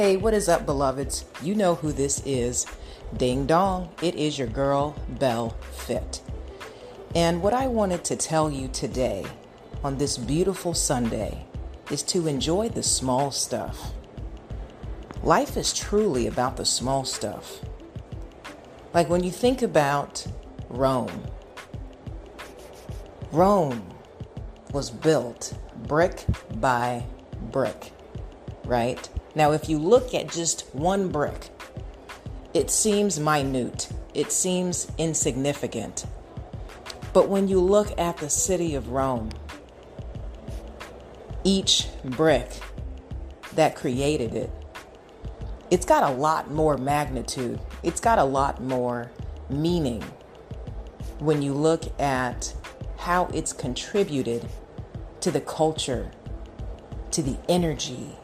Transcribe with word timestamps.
Hey, 0.00 0.16
what 0.16 0.32
is 0.32 0.48
up, 0.48 0.64
beloveds? 0.64 1.26
You 1.42 1.54
know 1.54 1.74
who 1.74 1.92
this 1.92 2.22
is. 2.24 2.64
Ding 3.18 3.44
dong, 3.44 3.90
it 4.00 4.14
is 4.14 4.38
your 4.38 4.48
girl, 4.48 4.96
Bell 5.18 5.50
Fit. 5.72 6.22
And 7.14 7.42
what 7.42 7.52
I 7.52 7.66
wanted 7.66 8.02
to 8.04 8.16
tell 8.16 8.50
you 8.50 8.68
today 8.68 9.26
on 9.84 9.98
this 9.98 10.16
beautiful 10.16 10.72
Sunday 10.72 11.44
is 11.90 12.02
to 12.04 12.28
enjoy 12.28 12.70
the 12.70 12.82
small 12.82 13.30
stuff. 13.30 13.92
Life 15.22 15.58
is 15.58 15.74
truly 15.74 16.26
about 16.26 16.56
the 16.56 16.64
small 16.64 17.04
stuff. 17.04 17.60
Like 18.94 19.10
when 19.10 19.22
you 19.22 19.30
think 19.30 19.60
about 19.60 20.26
Rome, 20.70 21.26
Rome 23.32 23.86
was 24.72 24.88
built 24.90 25.58
brick 25.76 26.24
by 26.54 27.04
brick, 27.50 27.92
right? 28.64 29.06
Now, 29.34 29.52
if 29.52 29.68
you 29.68 29.78
look 29.78 30.14
at 30.14 30.28
just 30.28 30.62
one 30.74 31.08
brick, 31.08 31.50
it 32.52 32.70
seems 32.70 33.20
minute, 33.20 33.88
it 34.12 34.32
seems 34.32 34.90
insignificant. 34.98 36.04
But 37.12 37.28
when 37.28 37.48
you 37.48 37.60
look 37.60 37.96
at 37.98 38.16
the 38.16 38.30
city 38.30 38.74
of 38.74 38.88
Rome, 38.88 39.30
each 41.44 41.88
brick 42.04 42.50
that 43.54 43.76
created 43.76 44.34
it, 44.34 44.50
it's 45.70 45.86
got 45.86 46.02
a 46.02 46.12
lot 46.12 46.50
more 46.50 46.76
magnitude. 46.76 47.60
It's 47.84 48.00
got 48.00 48.18
a 48.18 48.24
lot 48.24 48.60
more 48.60 49.10
meaning 49.48 50.02
when 51.20 51.42
you 51.42 51.52
look 51.52 52.00
at 52.00 52.52
how 52.96 53.26
it's 53.26 53.52
contributed 53.52 54.48
to 55.20 55.30
the 55.30 55.40
culture, 55.40 56.10
to 57.12 57.22
the 57.22 57.36
energy, 57.48 58.16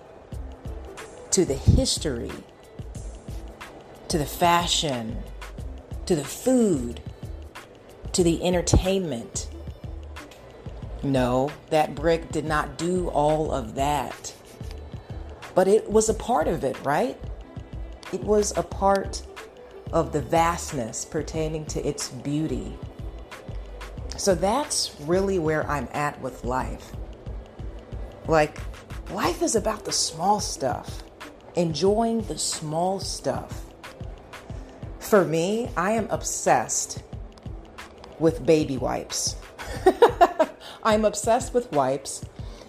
to 1.37 1.45
the 1.45 1.53
history, 1.53 2.33
to 4.09 4.17
the 4.17 4.25
fashion, 4.25 5.23
to 6.07 6.17
the 6.17 6.25
food, 6.25 7.03
to 8.13 8.25
the 8.25 8.43
entertainment. 8.43 9.51
No, 11.03 11.51
that 11.69 11.95
brick 11.95 12.31
did 12.33 12.47
not 12.47 12.79
do 12.79 13.09
all 13.09 13.53
of 13.53 13.75
that. 13.75 14.35
But 15.55 15.69
it 15.69 15.91
was 15.91 16.09
a 16.09 16.15
part 16.15 16.49
of 16.49 16.65
it, 16.65 16.83
right? 16.83 17.21
It 18.15 18.25
was 18.25 18.57
a 18.57 18.63
part 18.63 19.21
of 19.93 20.13
the 20.13 20.23
vastness 20.23 21.05
pertaining 21.05 21.67
to 21.67 21.87
its 21.87 22.09
beauty. 22.09 22.73
So 24.17 24.35
that's 24.35 24.97
really 25.03 25.39
where 25.39 25.69
I'm 25.71 25.89
at 25.93 26.19
with 26.23 26.45
life. 26.45 26.93
Like, 28.27 28.59
life 29.11 29.43
is 29.43 29.55
about 29.55 29.85
the 29.85 29.93
small 29.93 30.41
stuff, 30.41 31.03
enjoying 31.57 32.21
the 32.23 32.39
small 32.39 33.01
stuff. 33.01 33.65
For 34.99 35.25
me, 35.25 35.71
I 35.77 35.93
am 35.93 36.09
obsessed 36.11 37.03
with 38.19 38.45
baby 38.45 38.77
wipes. 38.77 39.37
I'm 40.83 41.05
obsessed 41.05 41.55
with 41.55 41.71
wipes 41.73 42.25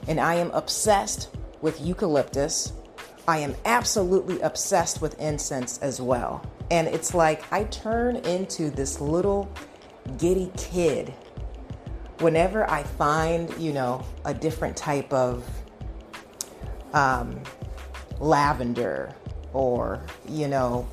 and 0.08 0.20
I 0.20 0.36
am 0.36 0.52
obsessed 0.52 1.30
with 1.62 1.82
eucalyptus. 1.82 2.74
I 3.28 3.40
am 3.40 3.56
absolutely 3.66 4.40
obsessed 4.42 5.02
with 5.02 5.20
incense 5.20 5.78
as 5.80 6.00
well. 6.00 6.46
And 6.72 6.88
it's 6.88 7.14
like 7.14 7.52
I 7.52 7.66
turn 7.66 8.18
into 8.18 8.70
this 8.70 9.02
little 9.02 9.52
giddy 10.18 10.52
kid 10.58 11.14
whenever 12.20 12.70
I 12.70 12.84
find, 12.84 13.54
you 13.58 13.74
know, 13.74 14.04
a 14.26 14.34
different 14.34 14.76
type 14.76 15.12
of 15.14 15.48
um, 16.94 17.42
lavender 18.20 19.14
or, 19.54 20.02
you 20.28 20.48
know, 20.48 20.88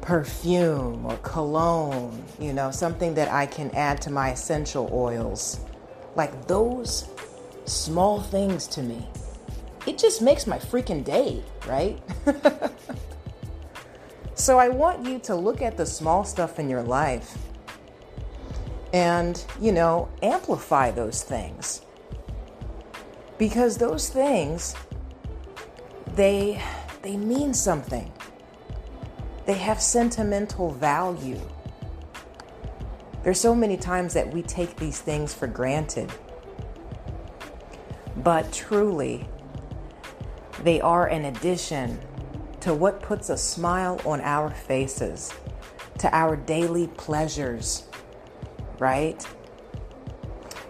perfume 0.00 1.04
or 1.04 1.16
cologne, 1.18 2.24
you 2.38 2.52
know, 2.52 2.70
something 2.70 3.14
that 3.14 3.30
I 3.30 3.46
can 3.46 3.70
add 3.72 4.00
to 4.02 4.10
my 4.10 4.30
essential 4.30 4.88
oils. 4.92 5.60
Like 6.14 6.46
those 6.46 7.08
small 7.64 8.20
things 8.20 8.68
to 8.68 8.82
me, 8.82 9.06
it 9.86 9.98
just 9.98 10.22
makes 10.22 10.46
my 10.46 10.58
freaking 10.58 11.04
day, 11.04 11.42
right? 11.66 12.00
so 14.34 14.58
I 14.58 14.68
want 14.68 15.04
you 15.04 15.18
to 15.20 15.34
look 15.34 15.60
at 15.60 15.76
the 15.76 15.86
small 15.86 16.24
stuff 16.24 16.58
in 16.58 16.68
your 16.68 16.82
life 16.82 17.36
and, 18.92 19.44
you 19.60 19.72
know, 19.72 20.08
amplify 20.22 20.90
those 20.90 21.22
things. 21.22 21.82
Because 23.38 23.76
those 23.76 24.08
things 24.08 24.74
they 26.16 26.60
they 27.02 27.16
mean 27.16 27.54
something. 27.54 28.10
They 29.44 29.54
have 29.54 29.80
sentimental 29.80 30.72
value. 30.72 31.40
There's 33.22 33.40
so 33.40 33.54
many 33.54 33.76
times 33.76 34.14
that 34.14 34.32
we 34.32 34.42
take 34.42 34.76
these 34.76 35.00
things 35.00 35.34
for 35.34 35.46
granted. 35.46 36.10
But 38.16 38.52
truly, 38.52 39.28
they 40.62 40.80
are 40.80 41.06
an 41.06 41.26
addition 41.26 42.00
to 42.60 42.74
what 42.74 43.00
puts 43.02 43.30
a 43.30 43.36
smile 43.36 44.00
on 44.04 44.20
our 44.20 44.50
faces, 44.50 45.32
to 45.98 46.12
our 46.16 46.34
daily 46.34 46.88
pleasures, 46.88 47.84
right? 48.78 49.24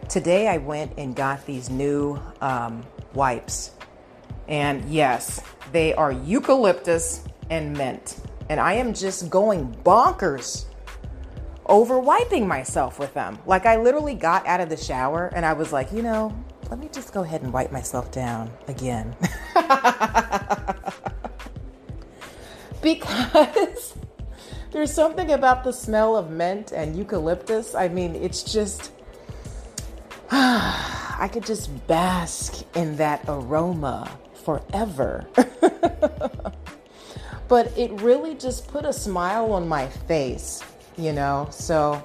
Today 0.08 0.48
I 0.48 0.58
went 0.58 0.92
and 0.98 1.14
got 1.14 1.46
these 1.46 1.70
new 1.70 2.20
um, 2.40 2.84
wipes. 3.14 3.75
And 4.48 4.84
yes, 4.90 5.40
they 5.72 5.94
are 5.94 6.12
eucalyptus 6.12 7.24
and 7.50 7.76
mint 7.76 8.18
and 8.48 8.60
I 8.60 8.74
am 8.74 8.94
just 8.94 9.28
going 9.28 9.74
bonkers 9.84 10.66
over 11.66 11.98
wiping 11.98 12.46
myself 12.46 13.00
with 13.00 13.12
them. 13.14 13.38
Like 13.46 13.66
I 13.66 13.76
literally 13.76 14.14
got 14.14 14.46
out 14.46 14.60
of 14.60 14.68
the 14.68 14.76
shower 14.76 15.32
and 15.34 15.44
I 15.44 15.52
was 15.52 15.72
like, 15.72 15.92
you 15.92 16.02
know, 16.02 16.32
let 16.70 16.78
me 16.78 16.88
just 16.92 17.12
go 17.12 17.22
ahead 17.22 17.42
and 17.42 17.52
wipe 17.52 17.72
myself 17.72 18.12
down 18.12 18.50
again. 18.68 19.16
because 22.82 23.94
there's 24.70 24.92
something 24.92 25.32
about 25.32 25.64
the 25.64 25.72
smell 25.72 26.16
of 26.16 26.30
mint 26.30 26.70
and 26.72 26.96
eucalyptus. 26.96 27.74
I 27.74 27.88
mean, 27.88 28.14
it's 28.14 28.44
just 28.44 28.92
I 30.30 31.28
could 31.32 31.44
just 31.44 31.86
bask 31.88 32.64
in 32.76 32.96
that 32.96 33.24
aroma 33.26 34.08
forever. 34.76 35.26
but 37.48 37.76
it 37.78 37.90
really 38.00 38.34
just 38.34 38.68
put 38.68 38.84
a 38.84 38.92
smile 38.92 39.52
on 39.52 39.66
my 39.66 39.88
face, 39.88 40.62
you 40.96 41.12
know? 41.12 41.48
So 41.50 42.04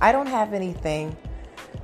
I 0.00 0.12
don't 0.12 0.26
have 0.26 0.52
anything 0.54 1.16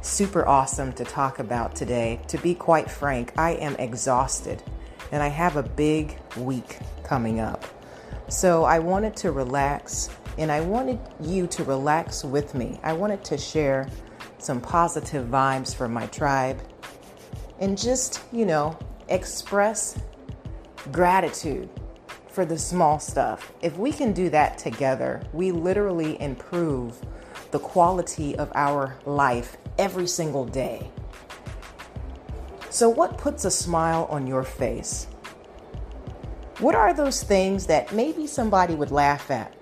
super 0.01 0.47
awesome 0.47 0.93
to 0.95 1.05
talk 1.05 1.39
about 1.39 1.77
today. 1.77 2.21
To 2.29 2.39
be 2.39 2.55
quite 2.55 2.91
frank, 2.91 3.33
I 3.39 3.53
am 3.53 3.77
exhausted 3.77 4.63
and 5.13 5.23
I 5.23 5.29
have 5.29 5.57
a 5.57 5.63
big 5.63 6.19
week 6.37 6.79
coming 7.05 7.41
up. 7.41 7.65
So 8.29 8.65
I 8.65 8.79
wanted 8.79 9.15
to 9.17 9.33
relax 9.33 10.11
and 10.39 10.51
I 10.51 10.61
wanted 10.61 10.99
you 11.21 11.47
to 11.49 11.63
relax 11.65 12.25
with 12.25 12.55
me. 12.55 12.81
I 12.83 12.93
wanted 12.95 13.23
to 13.27 13.39
share 13.39 13.89
some 14.39 14.61
positive 14.61 15.29
vibes 15.29 15.75
from 15.75 15.93
my 15.93 16.07
tribe 16.07 16.61
and 17.61 17.79
just, 17.79 18.21
you 18.33 18.45
know, 18.45 18.77
express 19.09 19.99
gratitude 20.93 21.69
for 22.29 22.45
the 22.45 22.59
small 22.59 22.99
stuff. 22.99 23.53
If 23.63 23.77
we 23.79 23.93
can 23.93 24.13
do 24.13 24.29
that 24.31 24.59
together, 24.59 25.23
we 25.33 25.53
literally 25.53 26.21
improve 26.21 27.01
the 27.53 27.59
quality 27.59 28.37
of 28.37 28.51
our 28.55 28.99
life 29.07 29.57
every 29.79 30.07
single 30.07 30.45
day. 30.45 30.91
So, 32.71 32.89
what 32.89 33.17
puts 33.17 33.45
a 33.45 33.51
smile 33.51 34.09
on 34.11 34.27
your 34.27 34.43
face? 34.43 35.07
What 36.59 36.75
are 36.75 36.93
those 36.93 37.23
things 37.23 37.67
that 37.67 37.93
maybe 37.93 38.27
somebody 38.27 38.75
would 38.75 38.91
laugh 38.91 39.31
at? 39.31 39.55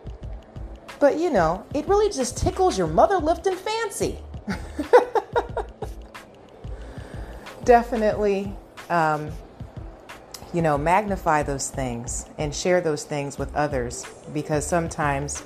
But 0.99 1.19
you 1.19 1.31
know, 1.31 1.67
it 1.75 1.87
really 1.89 2.11
just 2.11 2.39
tickles 2.39 2.79
your 2.79 2.87
mother 2.87 3.19
lifting 3.19 3.57
fancy. 3.57 4.19
Definitely 7.65 8.57
um, 8.91 9.31
you 10.53 10.61
know, 10.61 10.77
magnify 10.77 11.43
those 11.43 11.71
things 11.71 12.27
and 12.39 12.55
share 12.55 12.81
those 12.81 13.05
things 13.05 13.39
with 13.39 13.55
others 13.55 14.05
because 14.35 14.67
sometimes 14.67 15.43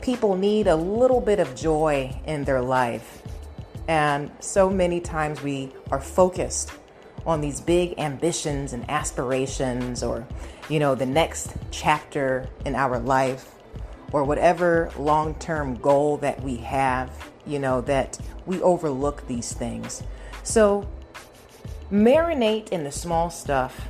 people 0.00 0.36
need 0.36 0.68
a 0.68 0.76
little 0.76 1.20
bit 1.20 1.40
of 1.40 1.54
joy 1.54 2.18
in 2.26 2.44
their 2.44 2.62
life. 2.62 3.22
And 3.88 4.30
so 4.40 4.70
many 4.70 5.00
times 5.00 5.42
we 5.42 5.72
are 5.90 6.00
focused 6.00 6.70
on 7.26 7.40
these 7.40 7.60
big 7.60 7.98
ambitions 7.98 8.72
and 8.72 8.88
aspirations 8.88 10.02
or, 10.02 10.26
you 10.68 10.78
know, 10.78 10.94
the 10.94 11.06
next 11.06 11.54
chapter 11.70 12.48
in 12.64 12.74
our 12.74 12.98
life 12.98 13.54
or 14.12 14.24
whatever 14.24 14.90
long 14.96 15.34
term 15.34 15.74
goal 15.76 16.18
that 16.18 16.40
we 16.42 16.56
have, 16.56 17.10
you 17.46 17.58
know, 17.58 17.80
that 17.82 18.18
we 18.46 18.62
overlook 18.62 19.26
these 19.26 19.52
things. 19.52 20.02
So 20.42 20.88
Marinate 21.90 22.68
in 22.68 22.84
the 22.84 22.92
small 22.92 23.30
stuff. 23.30 23.88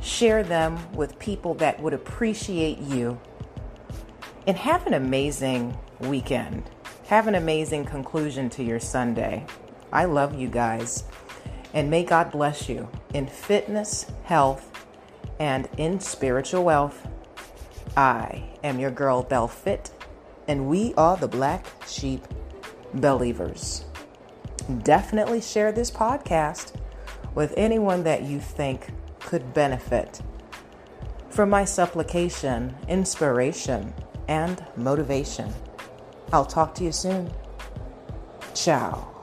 share 0.00 0.42
them 0.42 0.78
with 0.92 1.18
people 1.18 1.54
that 1.54 1.80
would 1.80 1.92
appreciate 1.92 2.78
you, 2.78 3.20
and 4.46 4.56
have 4.56 4.86
an 4.86 4.94
amazing 4.94 5.76
weekend. 6.00 6.70
Have 7.06 7.26
an 7.26 7.34
amazing 7.34 7.84
conclusion 7.84 8.48
to 8.50 8.62
your 8.62 8.80
Sunday. 8.80 9.44
I 9.92 10.04
love 10.04 10.38
you 10.38 10.48
guys. 10.48 11.04
And 11.74 11.90
may 11.90 12.04
God 12.04 12.30
bless 12.30 12.68
you 12.68 12.88
in 13.12 13.26
fitness, 13.26 14.06
health, 14.24 14.70
and 15.38 15.68
in 15.76 16.00
spiritual 16.00 16.64
wealth. 16.64 17.06
I 17.96 18.44
am 18.62 18.78
your 18.78 18.90
girl, 18.90 19.22
Bell 19.22 19.48
Fit, 19.48 19.90
and 20.48 20.68
we 20.68 20.94
are 20.94 21.16
the 21.16 21.28
Black 21.28 21.66
Sheep 21.86 22.26
Believers. 22.94 23.84
Definitely 24.82 25.40
share 25.40 25.72
this 25.72 25.90
podcast 25.90 26.72
with 27.36 27.54
anyone 27.56 28.02
that 28.02 28.22
you 28.22 28.40
think 28.40 28.88
could 29.20 29.54
benefit 29.54 30.20
from 31.28 31.50
my 31.50 31.64
supplication, 31.64 32.74
inspiration, 32.88 33.92
and 34.26 34.64
motivation. 34.74 35.52
I'll 36.32 36.46
talk 36.46 36.74
to 36.76 36.84
you 36.84 36.92
soon. 36.92 37.30
Ciao. 38.54 39.15